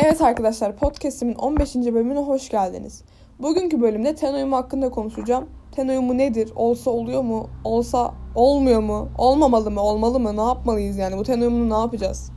[0.00, 1.74] Evet arkadaşlar podcast'imin 15.
[1.74, 3.02] bölümüne hoş geldiniz.
[3.38, 5.48] Bugünkü bölümde ten uyumu hakkında konuşacağım.
[5.72, 6.52] Ten uyumu nedir?
[6.56, 7.50] Olsa oluyor mu?
[7.64, 9.08] Olsa olmuyor mu?
[9.18, 9.80] Olmamalı mı?
[9.80, 10.36] Olmalı mı?
[10.36, 11.18] Ne yapmalıyız yani?
[11.18, 12.30] Bu ten uyumunu ne yapacağız?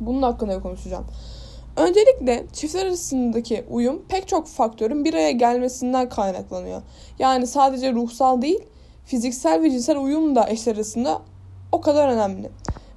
[0.00, 1.04] Bunun hakkında konuşacağım.
[1.76, 6.82] Öncelikle çiftler arasındaki uyum pek çok faktörün bir araya gelmesinden kaynaklanıyor.
[7.18, 8.60] Yani sadece ruhsal değil,
[9.04, 11.22] fiziksel ve cinsel uyum da eşler arasında
[11.72, 12.50] o kadar önemli.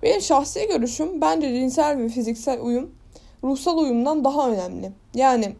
[0.04, 2.92] Benim şahsi görüşüm bence cinsel ve fiziksel uyum
[3.44, 4.92] ruhsal uyumdan daha önemli.
[5.14, 5.56] Yani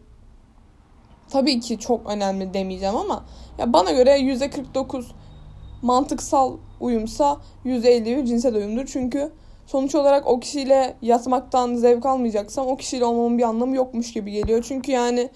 [1.30, 3.24] tabii ki çok önemli demeyeceğim ama
[3.58, 5.04] ya bana göre %49
[5.82, 8.86] mantıksal uyumsa %50 cinsel uyumdur.
[8.86, 9.32] Çünkü
[9.66, 14.64] sonuç olarak o kişiyle yatmaktan zevk almayacaksam o kişiyle olmamın bir anlamı yokmuş gibi geliyor.
[14.68, 15.30] Çünkü yani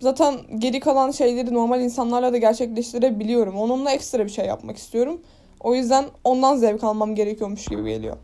[0.00, 3.56] zaten geri kalan şeyleri normal insanlarla da gerçekleştirebiliyorum.
[3.56, 5.20] Onunla ekstra bir şey yapmak istiyorum.
[5.60, 8.16] O yüzden ondan zevk almam gerekiyormuş gibi geliyor.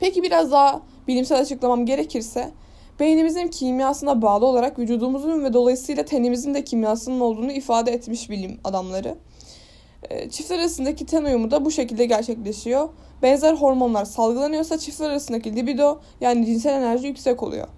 [0.00, 2.50] Peki biraz daha bilimsel açıklamam gerekirse
[3.00, 9.14] beynimizin kimyasına bağlı olarak vücudumuzun ve dolayısıyla tenimizin de kimyasının olduğunu ifade etmiş bilim adamları.
[10.10, 12.88] Ee, çiftler arasındaki ten uyumu da bu şekilde gerçekleşiyor.
[13.22, 17.68] Benzer hormonlar salgılanıyorsa çiftler arasındaki libido yani cinsel enerji yüksek oluyor.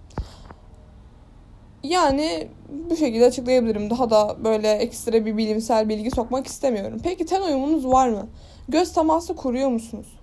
[1.83, 2.49] Yani
[2.89, 3.91] bu şekilde açıklayabilirim.
[3.91, 7.01] Daha da böyle ekstra bir bilimsel bilgi sokmak istemiyorum.
[7.03, 8.27] Peki ten uyumunuz var mı?
[8.69, 10.20] Göz teması kuruyor musunuz?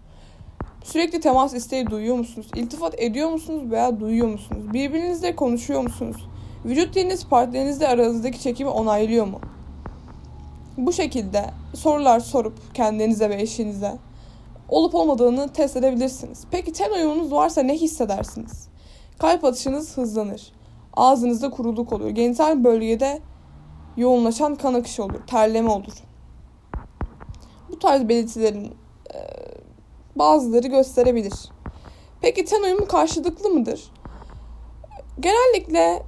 [0.91, 2.47] Sürekli temas isteği duyuyor musunuz?
[2.55, 4.73] İltifat ediyor musunuz veya duyuyor musunuz?
[4.73, 6.27] Birbirinizle konuşuyor musunuz?
[6.65, 9.39] Vücut diliniz partnerinizle aranızdaki çekimi onaylıyor mu?
[10.77, 13.97] Bu şekilde sorular sorup kendinize ve eşinize
[14.69, 16.43] olup olmadığını test edebilirsiniz.
[16.51, 18.67] Peki ten uyumunuz varsa ne hissedersiniz?
[19.19, 20.53] Kalp atışınız hızlanır.
[20.93, 22.09] Ağzınızda kuruluk olur.
[22.09, 23.19] Genital bölgede
[23.97, 25.19] yoğunlaşan kan akışı olur.
[25.27, 25.93] Terleme olur.
[27.69, 28.73] Bu tarz belirtilerin
[30.19, 31.33] bazıları gösterebilir.
[32.21, 33.91] Peki ten uyumu karşılıklı mıdır?
[35.19, 36.03] Genellikle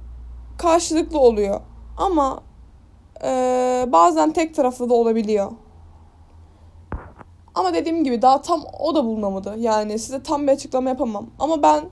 [0.58, 1.60] karşılıklı oluyor.
[1.96, 2.42] Ama
[3.24, 3.28] e,
[3.88, 5.52] bazen tek taraflı da olabiliyor.
[7.54, 9.54] Ama dediğim gibi daha tam o da bulunamadı.
[9.58, 11.26] Yani size tam bir açıklama yapamam.
[11.38, 11.84] Ama ben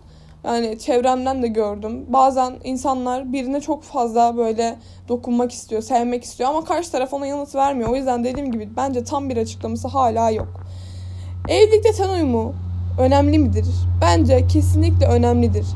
[0.44, 2.06] yani çevremden de gördüm.
[2.09, 4.76] Bazen insanlar birine çok fazla böyle
[5.09, 7.88] dokunmak istiyor, sevmek istiyor ama karşı taraf ona yanıt vermiyor.
[7.88, 10.48] O yüzden dediğim gibi bence tam bir açıklaması hala yok.
[11.48, 12.54] Evlilikte ten uyumu
[12.98, 13.66] önemli midir?
[14.00, 15.66] Bence kesinlikle önemlidir.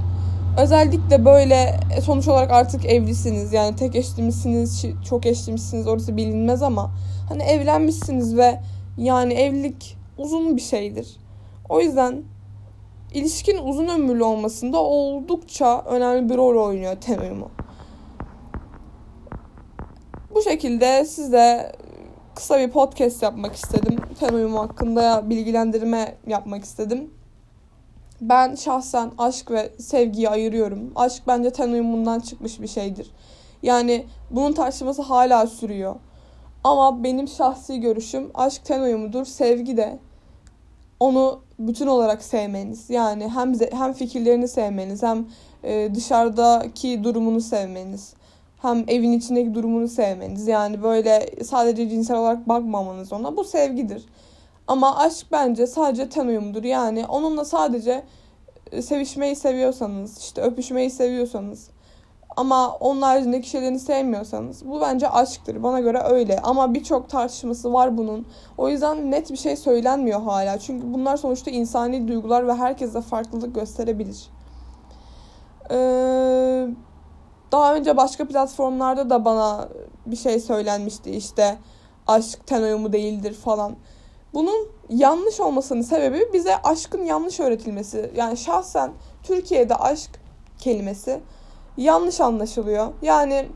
[0.59, 3.53] Özellikle böyle sonuç olarak artık evlisiniz.
[3.53, 6.91] Yani tek eşli misiniz, çok eşli misiniz orası bilinmez ama
[7.28, 8.61] hani evlenmişsiniz ve
[8.99, 11.16] yani evlilik uzun bir şeydir.
[11.69, 12.22] O yüzden
[13.15, 17.50] ilişkin uzun ömürlü olmasında oldukça önemli bir rol oynuyor ten uyumu.
[20.34, 21.72] Bu şekilde size
[22.34, 24.02] kısa bir podcast yapmak istedim.
[24.22, 27.10] Ten uyumu hakkında bilgilendirme yapmak istedim.
[28.21, 30.93] Ben şahsen aşk ve sevgiyi ayırıyorum.
[30.97, 33.11] Aşk bence ten uyumundan çıkmış bir şeydir.
[33.62, 35.94] Yani bunun tartışması hala sürüyor.
[36.65, 39.25] Ama benim şahsi görüşüm aşk ten uyumudur.
[39.25, 39.99] Sevgi de
[41.00, 42.91] onu bütün olarak sevmeniz.
[42.91, 45.27] Yani hem hem fikirlerini sevmeniz hem
[45.65, 48.15] e, dışarıdaki durumunu sevmeniz.
[48.62, 50.47] Hem evin içindeki durumunu sevmeniz.
[50.47, 53.37] Yani böyle sadece cinsel olarak bakmamanız ona.
[53.37, 54.06] Bu sevgidir.
[54.67, 56.65] Ama aşk bence sadece ten uyumudur.
[56.65, 58.05] Yani onunla sadece
[58.73, 61.71] e, sevişmeyi seviyorsanız, işte öpüşmeyi seviyorsanız
[62.37, 65.62] ama onun haricindeki şeylerini sevmiyorsanız bu bence aşktır.
[65.62, 66.41] Bana göre öyle.
[66.41, 68.27] Ama birçok tartışması var bunun.
[68.59, 70.59] O yüzden net bir şey söylenmiyor hala.
[70.59, 74.31] Çünkü bunlar sonuçta insani duygular ve herkese farklılık gösterebilir.
[75.71, 76.69] Ee,
[77.53, 79.69] daha önce başka platformlarda da bana
[80.07, 81.11] bir şey söylenmişti.
[81.11, 81.59] İşte
[82.07, 83.77] aşk ten uyumu değildir falan.
[84.35, 88.11] Bunun yanlış olmasının sebebi bize aşkın yanlış öğretilmesi.
[88.17, 88.93] Yani şahsen
[89.23, 90.11] Türkiye'de aşk
[90.59, 91.21] kelimesi
[91.77, 92.89] yanlış anlaşılıyor.
[93.03, 93.49] Yani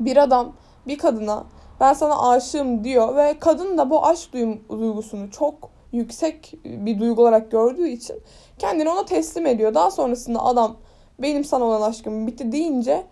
[0.00, 0.52] bir adam
[0.86, 1.44] bir kadına
[1.80, 4.32] ben sana aşığım diyor ve kadın da bu aşk
[4.70, 8.16] duygusunu çok yüksek bir duygu olarak gördüğü için
[8.58, 9.74] kendini ona teslim ediyor.
[9.74, 10.76] Daha sonrasında adam
[11.18, 13.04] benim sana olan aşkım bitti deyince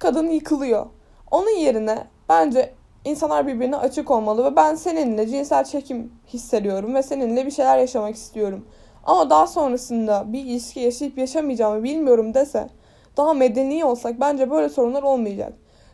[0.00, 0.86] kadın yıkılıyor.
[1.30, 7.46] Onun yerine bence insanlar birbirine açık olmalı ve ben seninle cinsel çekim hissediyorum ve seninle
[7.46, 8.64] bir şeyler yaşamak istiyorum.
[9.04, 12.68] Ama daha sonrasında bir ilişki yaşayıp yaşamayacağımı bilmiyorum dese
[13.16, 15.52] daha medeni olsak bence böyle sorunlar olmayacak.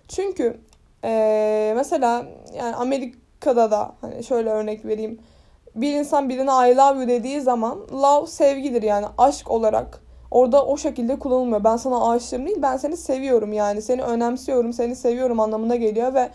[0.09, 0.61] Çünkü
[1.05, 5.19] ee, mesela yani Amerika'da da hani şöyle örnek vereyim.
[5.75, 10.02] Bir insan birine I love you dediği zaman love sevgidir yani aşk olarak.
[10.33, 11.65] Orada o şekilde kullanılmıyor.
[11.65, 13.83] Ben sana aşığım değil ben seni seviyorum yani.
[13.83, 16.31] Seni önemsiyorum, seni seviyorum anlamına geliyor ve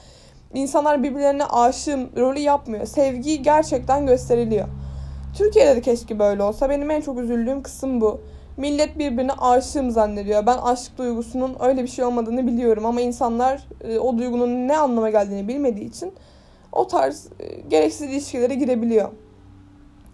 [0.53, 2.85] insanlar birbirlerine aşığım rolü yapmıyor.
[2.85, 4.67] Sevgi gerçekten gösteriliyor.
[5.37, 6.69] Türkiye'de de keşke böyle olsa.
[6.69, 8.21] Benim en çok üzüldüğüm kısım bu.
[8.57, 10.45] millet birbirine aşığım zannediyor.
[10.45, 15.09] Ben aşk duygusunun öyle bir şey olmadığını biliyorum ama insanlar e, o duygunun ne anlama
[15.09, 16.13] geldiğini bilmediği için
[16.71, 19.09] o tarz e, gereksiz ilişkilere girebiliyor.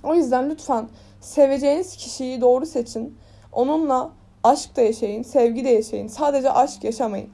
[0.03, 0.88] O yüzden lütfen
[1.21, 3.18] seveceğiniz kişiyi doğru seçin.
[3.53, 4.11] Onunla
[4.44, 6.07] aşk da yaşayın, sevgi de yaşayın.
[6.07, 7.29] Sadece aşk yaşamayın.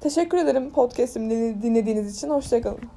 [0.00, 2.30] Teşekkür ederim podcast'imi dinlediğiniz için.
[2.30, 2.92] Hoşçakalın.